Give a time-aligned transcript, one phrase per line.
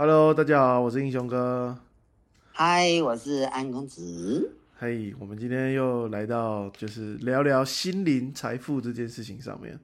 [0.00, 1.76] Hello，大家好，我是英雄哥。
[2.52, 4.50] 嗨，我是安公子。
[4.78, 9.78] 嘿，我们今天又来到就是聊聊心灵财富这件事情上面。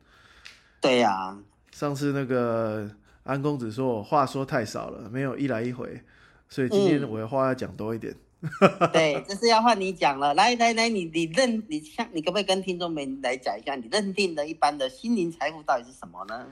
[0.81, 1.39] 对呀，
[1.71, 2.91] 上次那个
[3.25, 6.01] 安公子说我话说太少了，没有一来一回，
[6.49, 8.17] 所以今天我的话要讲多一点。
[8.95, 10.33] 对，这是要换你讲了。
[10.33, 16.47] 来来来，你你认你像你可不可以跟听众们来讲一下，你认定的一般的心灵财富到底是什么呢？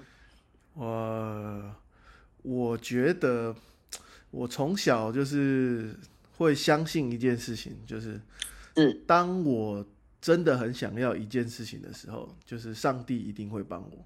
[0.74, 1.74] 我
[2.44, 3.56] 我觉得
[4.30, 5.98] 我从小就是
[6.36, 8.20] 会相信一件事情，就是
[8.76, 9.84] 是当我
[10.20, 14.04] 真的很想要一件事情的时候，就是上帝一定会帮我。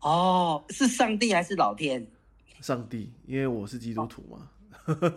[0.00, 2.04] 哦，是上帝还是老天？
[2.60, 4.50] 上帝，因为我是基督徒嘛。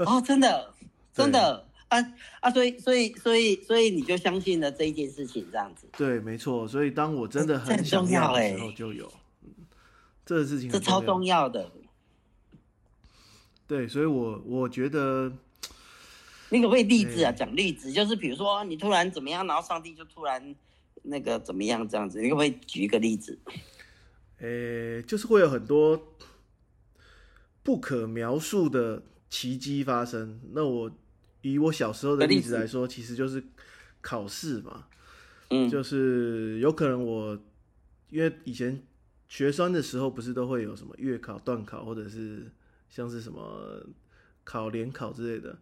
[0.05, 0.72] 哦，真的，
[1.11, 1.98] 真的啊
[2.41, 2.52] 啊！
[2.52, 5.88] 所以，所以，所以，所以你就相信了这一件事情，这样子。
[5.98, 6.67] 对，没错。
[6.67, 9.11] 所以当我真的很想要的时候，就有。
[9.41, 9.50] 嗯，
[10.25, 11.72] 这个事情这超重要的。
[13.67, 15.31] 对，所以我我觉得，
[16.49, 17.31] 你可不可以例子啊？
[17.31, 20.56] 讲例子，就是比如说你突然怎么样，然后上帝就突然
[21.03, 23.39] 那个怎么样这样子，你可不可以举一个例子？
[24.39, 26.16] 呃，就是会有很多
[27.64, 30.41] 不可描述的奇迹发生。
[30.52, 30.91] 那我
[31.41, 33.41] 以我小时候的例子来说，其实就是
[34.02, 34.88] 考试嘛，
[35.50, 37.39] 嗯，就是有可能我
[38.09, 38.84] 因为以前
[39.30, 42.52] 学生的时候，不是都会有什么月考、段考，或者是
[42.94, 43.86] 像是什么
[44.44, 45.58] 考联考之类的。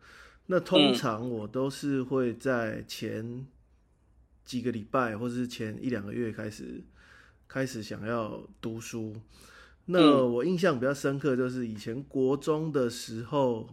[0.47, 3.45] 那通常我都是会在前
[4.43, 6.83] 几个礼拜，或者是前一两个月开始。
[7.53, 9.13] 开始想要读书，
[9.87, 13.67] 那我印象比较深刻就是以前国中的时候，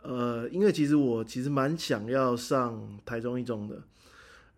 [0.00, 3.82] 呃，因为其实我其实蛮想要上台中一中的，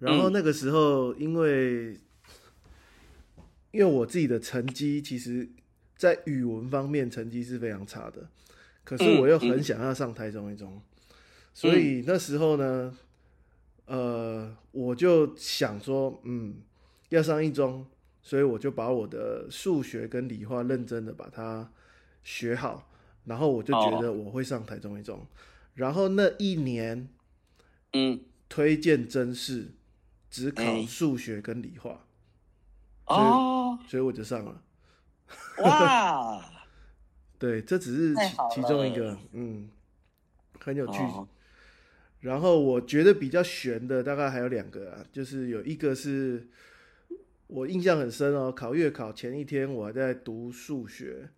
[0.01, 1.99] 然后那个时候因为
[3.71, 5.49] 因为我自己的成绩其实，
[5.97, 8.29] 在语文方面成绩是非常差的，
[8.85, 10.81] 可是我又很想要上台中一中，
[11.53, 12.97] 所以那时候呢，
[13.87, 16.57] 呃，我就想说，嗯，
[17.09, 17.87] 要上一中。
[18.23, 21.71] 所以我就把我的数学跟理化认真的把它
[22.25, 22.91] 学好，
[23.25, 25.25] 然后我就觉得我会上台中一中，
[25.75, 27.09] 然后那一年，
[27.93, 29.75] 嗯，推荐真试
[30.29, 32.05] 只考数学跟理化，
[33.05, 34.61] 哦，所以我就上了，
[35.63, 36.45] 哇，
[37.39, 38.21] 对，这只是其
[38.55, 39.69] 其中一个，嗯，
[40.61, 40.99] 很有趣。
[42.21, 46.49] 然后我觉得比较悬的大概还有两个啊，就是有一个是。
[47.49, 51.29] 我印象很深哦，考月考前一天我还在读数学，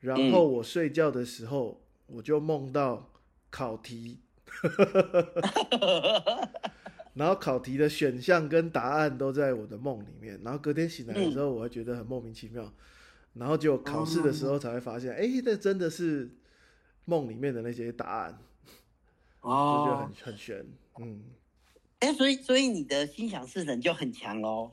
[0.00, 3.10] 然后我睡觉的时候我就梦到
[3.50, 4.18] 考题，
[7.12, 12.72] 然后考题的选项跟答案都在我的梦里面，然后隔天醒来的时候我还觉得很莫名其妙，
[13.34, 16.30] 然后就考试的时候才会发现，哎，这真的是
[17.04, 18.38] 梦里面的那些答案，
[19.40, 20.66] 哦，就很很悬，
[21.00, 21.22] 嗯，
[22.00, 24.72] 哎，所以所以你的心想事成就很强喽。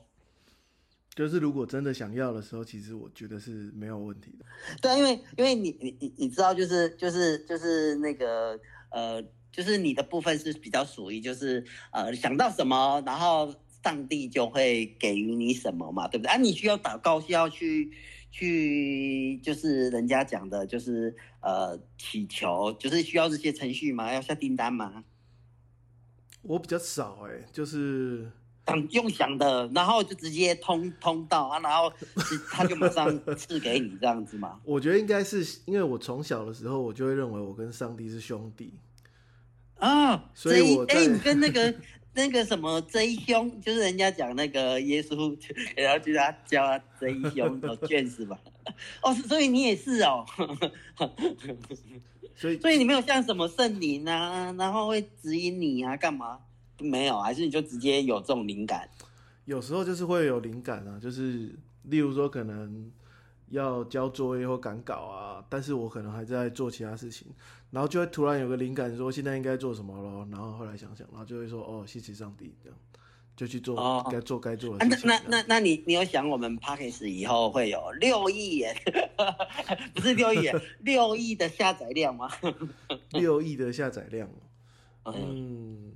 [1.12, 4.44] 就是如果真的想要的时候，其实我觉得是没有问题的。
[4.80, 8.58] 对，因为因为你你你你知道，就是就是就是那个
[8.90, 16.30] 呃，就是你的部分是比较属于就是呃想到什么，然后上帝就会给予你什么嘛，对不对？
[16.30, 17.92] 啊，你需要祷告，需要去
[18.30, 24.12] 去就是人家讲的，就是呃祈求，就是需要这些程序吗？
[24.12, 25.04] 要下订单吗？
[26.42, 28.30] 我比较少哎，就是。
[28.66, 31.92] 想用想的，然后就直接通通道啊，然后
[32.52, 34.60] 他就马上赐给你这样子嘛。
[34.64, 38.72] 我觉得应该是因为我从小的时候，我就会认为我跟上帝是兄弟
[39.76, 41.74] 啊，所以我哎，你跟那个
[42.12, 45.36] 那个什么贼凶，就是人家讲那个耶稣，
[45.76, 48.38] 然后就他教他贼凶哦， 卷子吧？
[49.02, 50.24] 哦，所以你也是哦，
[52.34, 56.38] 所以所以你没有像什么圣灵啊，然后会指引你啊，干嘛？
[56.80, 58.88] 没有，还是你就直接有这种灵感？
[59.44, 61.54] 有时候就是会有灵感啊，就是
[61.84, 62.90] 例如说可能
[63.50, 67.28] 要交作业或赶稿啊，但是我可能还在做其他事情，
[67.70, 72.78] 然后就会突然有个灵感，说现在应该做什么咯，然后后来想想，然后就会说哦，谢谢上帝，这样
[73.36, 75.08] 就去做该做该做的事情。
[75.08, 78.76] 那那那那你你有想我们 p a c k a g e 以后会有六亿耶？
[79.94, 82.30] 不是六亿元， 六亿的下载量吗？
[83.12, 84.28] 六亿的下载量，
[85.04, 85.92] 嗯。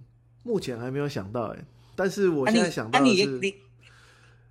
[0.46, 1.64] 目前还没有想到哎，
[1.96, 3.40] 但是我现在想到的是，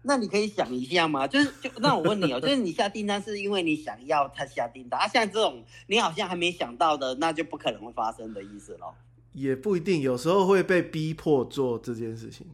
[0.04, 1.26] 那你可以想一下吗？
[1.28, 8.94] 就是就那我问你哦，就是你下订单是因为你想要他下订单，啊，像这种你好像还没想到的，那就不可能会发生的意思咯。
[9.32, 12.46] 也不一定，有时候会被逼迫做这件事情，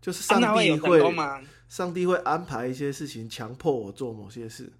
[0.00, 1.00] 就是上帝会，
[1.68, 4.72] 上帝会安排一些事情，强迫我做某些事。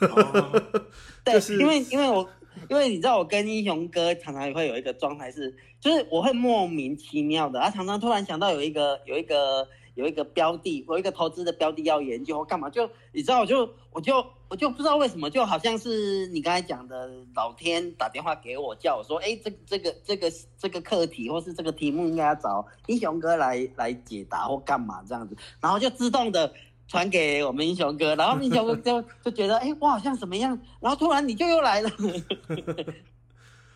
[1.24, 2.28] 对，因为因为我
[2.68, 9.66] 因为你知道，我跟英雄哥常常也会有一个状态是，就是我会莫名其妙的，他常常突然想到有一个有一个
[10.00, 26.52] 有一个标的，有一个投资的标的要研究或干嘛，就你知道，我就我就我就不知道为什么，就好像是你刚才讲的，老天打电话给我，叫我说，哎，这这个这个这个课题或是这个题目应该要找英雄哥来来解答或干嘛这样子，然后就自动的。
[26.90, 31.88] 传给我们英雄哥，然后英雄哥就就觉得，哎，我好像什么样，然后突然你就又来了，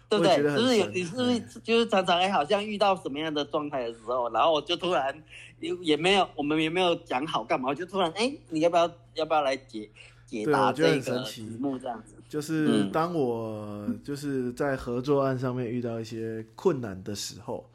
[0.08, 0.42] 对不对？
[0.42, 5.22] 就是有你是不是就是常常哎，好像遇到什么样的状态的时候，然后我就突然
[5.60, 9.90] 也也没有，我们也没有讲好干嘛，我就突然哎，你要不要要不要来解
[10.26, 12.14] 解答这个题目这样子？
[12.28, 17.70] 就是当我就是在合作案上面遇到一些困难的时候，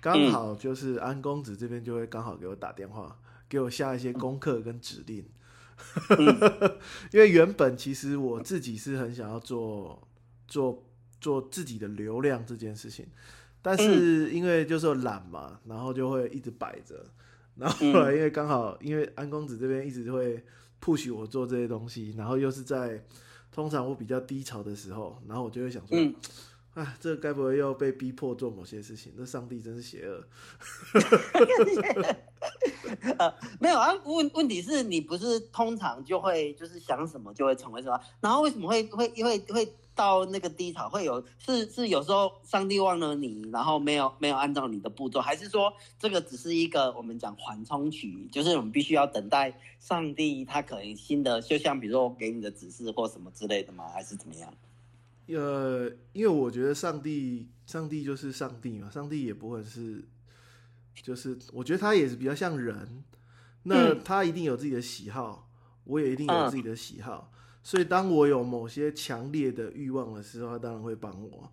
[0.00, 3.16] 刚好就是安公子这边就会刚好给我打电话。
[3.46, 5.24] 给我下一些功课跟指令，
[7.12, 10.02] 因为原本其实我自己是很想要做
[10.48, 10.82] 做
[11.24, 13.06] 做自己的流量这件事情，
[13.62, 17.02] 但是因为就是懒嘛，然后就会一直摆着，
[17.56, 20.44] 然后后来因为刚好因为安公子这边一直会
[20.78, 23.02] push 我做这些东西，然后又是在
[23.50, 25.96] 通常我比较低潮的时候，然后我就会想说。
[26.74, 29.12] 哎，这该不会又被逼迫做某些事情？
[29.16, 30.26] 那上帝真是邪恶。
[33.18, 38.00] 呃，没有啊，问问题是你不是通常就会就是想什么就会成为什么？
[38.20, 40.88] 然后为什么会会会会到那个低潮？
[40.88, 53.88] 会有是是有时候上帝忘了你，然后没有没有按照你的步骤，还是说这个只是一个我们讲缓冲期，就是我们必须要等待上帝他可能新的，就像比如说我给你的指示或什么之类的吗？
[53.92, 54.52] 还是怎么样？
[55.26, 60.04] 呃，因为我觉得上帝，上帝就是上帝嘛，上帝也不会是，
[61.02, 63.04] 就是我觉得他也是比较像人，
[63.64, 65.48] 那他一定有自己的喜好，
[65.84, 67.32] 我也一定有自己的喜好，
[67.62, 71.52] 所以当我有某些强烈的欲望的时候，他当然会帮我。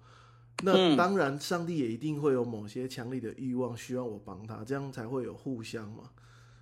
[0.64, 6.12] 那当然，上帝也一定会有某些强烈的欲望，需要我帮他，这样才会有互相嘛，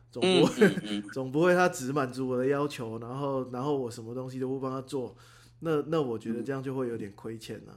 [0.10, 5.18] 总不会， 总不会他只满足我的要求，然后然后我什么东西都不帮他做。
[5.60, 7.74] 那那我觉得这样就会有点亏欠呐。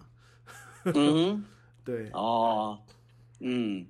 [0.95, 1.45] 嗯，
[1.83, 2.09] 对。
[2.13, 2.79] 哦，
[3.41, 3.85] 嗯，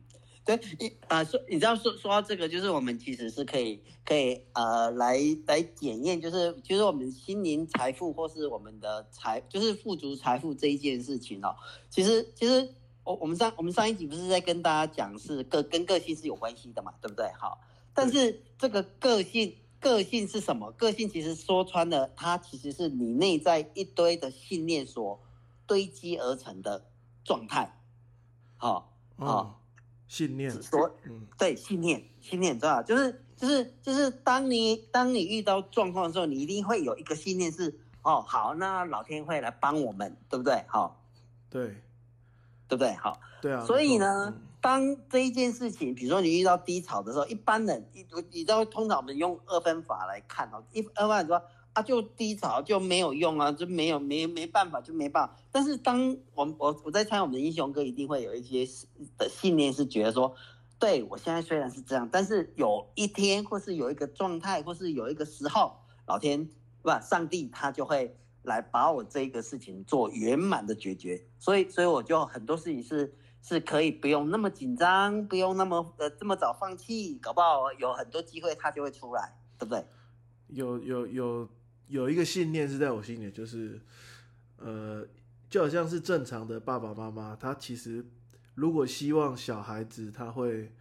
[0.45, 11.55] 对，你啊说，你知道说说到这个，就是我们其实是可以可以呃来来检验，就是就是我们心灵财富或是我们的财，就是富足财富这一件事情哦。
[11.89, 12.75] 其实其实
[13.05, 17.31] 我我们上我们上一集不是在跟大家讲是个跟个性是有关系的嘛，对不对？
[17.39, 17.61] 好，
[17.95, 19.57] 但是这个个性。
[19.83, 20.71] 个性是什么？
[20.71, 25.21] 个性其实说穿了，它其实是你内在一堆的信念所
[25.67, 26.87] 堆积而成的
[27.25, 27.83] 状态。
[28.57, 29.62] 好，好，
[30.13, 30.51] 信念。
[30.51, 32.83] 所，嗯，对，信念，信念，知道吧？
[32.83, 40.63] 就是就是就是，当你当你遇到状况的时候，你一定会有一个信念是，哦，好，那老天会来帮我们，对不对？
[40.69, 41.03] 好，
[41.49, 41.69] 对，
[42.69, 42.93] 对不对？
[42.93, 43.65] 好，对啊。
[43.65, 44.35] 所以呢？
[44.61, 55.37] 当这一件事情，比如说你遇到低潮的时候，一般人，你你知道，通常我们用二分法来看哦，一二分法说啊，就低潮就没有用啊，就没有没没办法，就没办法。
[55.51, 58.67] 但是当我我我在猜，我们的英雄哥一定会有一些
[59.17, 60.35] 的信念是觉得说，
[60.79, 65.77] 对我现在虽然是这样，但是有一天或是有一个状态，或是有一个时候，
[66.07, 66.49] 老天
[66.83, 71.27] 不上帝他就会来把我这个事情做圆满的解决。
[71.39, 73.15] 所以所以我就很多事情是。
[73.45, 79.85] 是可以不用那么紧张，不用那么呃这么早放弃，搞不好有很多机会他就会出来，对不对？
[80.47, 81.49] 有有有
[81.93, 83.79] 有一个信念是在我心里，就是
[84.57, 85.07] 呃，
[85.51, 88.03] 就好像是正常的爸爸妈妈，他其实
[88.55, 90.73] 如果希望小孩子他会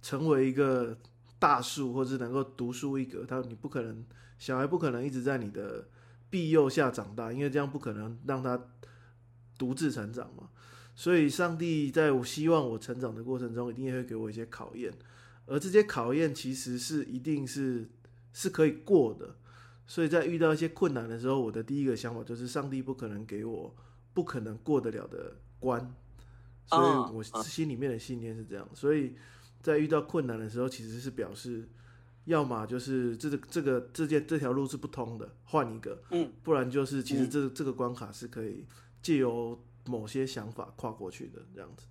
[0.00, 0.96] 成为一个
[1.38, 4.02] 大树，或是能够独树一格，他你不可能
[4.38, 5.86] 小孩不可能一直在你的
[6.30, 8.58] 庇佑下长大，因为这样不可能让他
[9.58, 10.48] 独自成长嘛。
[10.94, 14.90] 所以，上帝在我希望我成长的过程中，一定也会给我一些考验，
[15.44, 17.90] 而这些考验其实是一定是
[18.32, 19.36] 是可以过的。
[19.86, 23.74] 所以在遇到一些困难的时候，我的第一个想法就是，上帝不可能给我
[24.12, 25.94] 不可能过得了的关。
[26.66, 28.68] 所以我心里面的信念是这样。
[28.74, 29.14] 所以
[29.60, 31.68] 在遇到困难的时候，其实是表示，
[32.24, 38.66] 要么就是这个这个这件这条路是不通的，换一个；嗯，不然就是其实这这个关卡是可以
[39.02, 39.62] 借由。
[39.86, 41.86] 某些想法跨过去的这样子，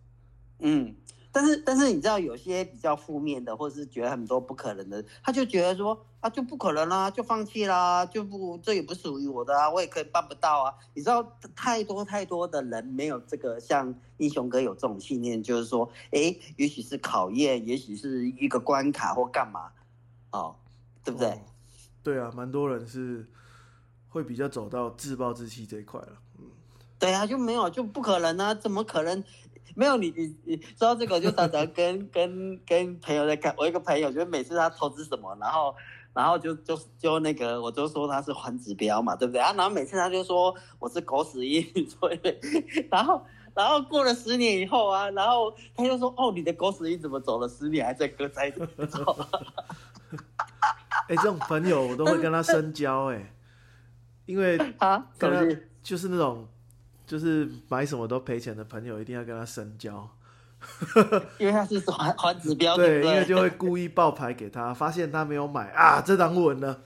[0.62, 0.96] 嗯，
[1.36, 10.72] 但是但是你知道有些比较负面的，或者是觉得很多不可能的，他就觉得说啊就不可能啦，就放弃啦，就不这也不属于我的啊，我也可以办不到啊。
[10.94, 19.72] 你知道太多太多的人没有这个像英雄哥有这种信念，就是说，哎，也许是考验，也许是一个关卡或干嘛，
[20.32, 20.56] 哦，
[21.04, 21.42] 对不对？
[22.04, 23.28] 对啊，蛮多人是
[24.08, 26.46] 会比较走到自暴自弃这一块了，嗯。
[27.00, 29.24] 对啊，就没有，就不可能啊，怎么可能？
[29.76, 35.76] 没有你你你说到这个，就常常跟跟跟朋友在看，我一个朋友，就是每次他投资什么，然后
[36.14, 39.54] 然后就就就那个，我就说他是环指标嘛，对不对啊？
[39.54, 42.20] 然后每次他就说我是狗屎运， 所以
[42.92, 43.26] 然后
[43.56, 49.18] 然后过了十年以后啊，然后他就说哦，你的狗屎运怎么走了十年还在割在走？
[51.08, 53.34] 哎，这种朋友我都会跟他深交哎，
[54.26, 56.48] 因为 啊，跟他是就是那种
[57.06, 60.10] 就是买什么都赔钱的朋友，一定要跟他深交。
[61.38, 66.82] 因为他是环环指标，对，因为就会故意爆牌给他，发现他没有买啊，这档稳了，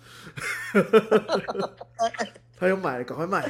[2.58, 3.48] 他又买了，赶快卖。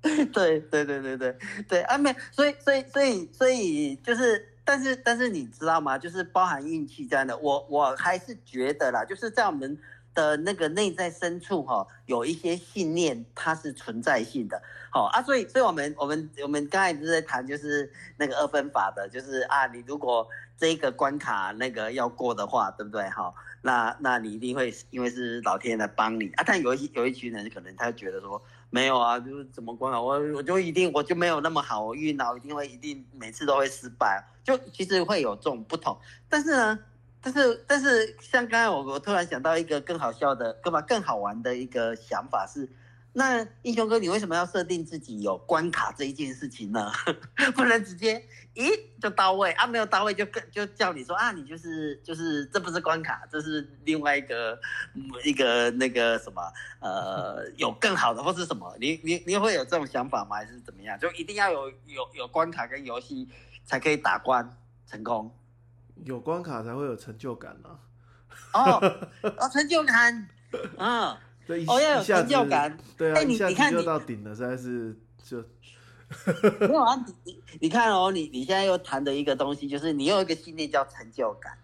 [0.32, 1.36] 对对对对对
[1.66, 5.98] 对啊，没，所以所以所以所以就是，但是但是你知道吗？
[5.98, 9.76] 就是包含运气在的，我我还是觉得啦，就是在我们
[10.14, 14.60] 的那个内在深处哈、有一些信念它是存在性的，
[14.90, 23.08] 好、啊，所以所以我们我们我们刚才不是在谈就是那个二分法的，就是啊，你如果这一个关卡那个要过的话，对不对？
[23.10, 28.42] 哈、那那你一定会因为是老天来帮你啊，但有一有一群人可能他就觉得说。
[28.70, 35.98] 没有啊，就是怎么关啊，我我就一定我就没有那么好运啊，我一定会一定每次都会失败，就其实会有这种不同。
[36.28, 36.78] 但是呢，
[37.28, 42.66] 但是但是像刚才我我突然想到一个更好笑的，干嘛更好玩的一个想法是，
[43.12, 46.90] 那英雄哥你为什么要设定自己有关卡这一件事情呢？
[47.54, 48.70] 不能直接咦
[49.00, 54.58] 就到位啊，没有到位就更就叫你说啊，你就是就是这不是关卡，这是另外一个
[54.94, 56.42] 嗯一个那个什么
[56.80, 58.74] 呃有更好的或是什么？
[58.80, 60.36] 你你你会有这种想法吗？
[60.36, 60.98] 还是怎么样？
[60.98, 63.28] 就一定要有有有关卡跟游戏
[63.66, 64.56] 才可以打关
[64.86, 65.30] 成功？
[66.04, 67.78] 有关卡才会有成就感啊！
[68.52, 68.80] 哦
[69.22, 70.28] 哦，成就感，
[70.78, 71.16] 嗯，
[71.66, 72.76] 哦要有成就感。
[72.96, 75.38] 对啊，哎你你看你到顶了，实在是就
[76.66, 81.58] 没有啊，你你你看哦，你你现在又谈的一个东西，就是你有一个信念叫成就感。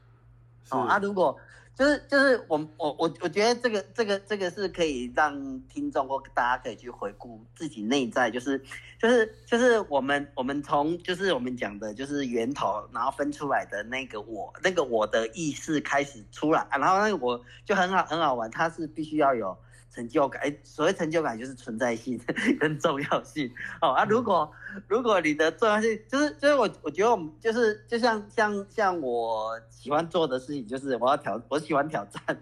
[0.71, 1.39] 哦啊，如果
[1.77, 8.63] 就是就是我我我我觉得这个这个这个是可以让听众或大家可以去回顾自己内在，就是
[8.99, 19.57] 就是就是我们我们从就是我们讲的就是源头，然后分出来的那个我那个我的意识开始出来，啊、然后那个我就很好很好玩，它是必须要有。
[19.95, 22.21] 成就感，哎，所谓成就感就是存在性
[22.59, 24.05] 跟重要性哦啊。
[24.05, 24.51] 如果
[24.89, 32.41] 如果你的重要性就是就是我我觉得我们就是就像像像我喜欢做的事情，就是我要挑我喜欢挑战，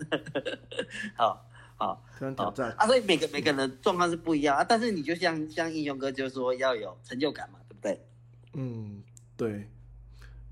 [1.15, 2.73] 好好喜欢挑战。
[2.79, 2.87] 啊。
[2.87, 4.65] 所以每个每个人的状况是不一样啊。
[4.65, 8.07] 但是你就像像英雄哥就说要有成就感嘛，对不对？
[8.55, 9.03] 嗯，
[9.37, 9.69] 对，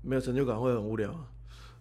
[0.01, 1.25] 没有成就感会很无聊啊。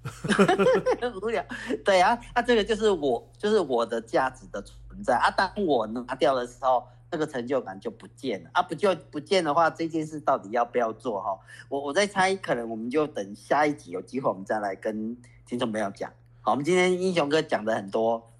[1.23, 1.45] 无聊，
[1.85, 5.30] 对啊，那、这个就是我，就是我的价值的存在啊。
[5.30, 8.62] 当我拿掉的时候，那个成就感就不见了啊。
[8.62, 11.38] 不就不见的话，这件事到底要不要做哈？
[11.69, 16.11] 我我在猜，可能我们就等下一集有机会，我们再来跟听众朋友讲。
[16.40, 18.33] 好，我们今天英雄哥讲的很多，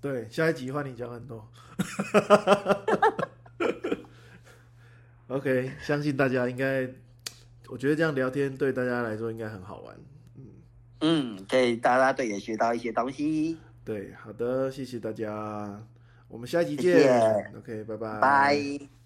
[0.00, 1.48] 对，下一集换你讲很多。
[5.26, 6.88] OK，相信大家应该，
[7.68, 9.96] 我觉得这样聊天对大家来说应该很好玩。
[11.06, 13.58] 嗯，可以大家对也学到一些东西。
[13.84, 15.78] 对，好的，谢谢大家，
[16.28, 17.02] 我们下期见谢见。
[17.02, 18.20] 谢 OK，拜拜。
[18.20, 19.03] 拜。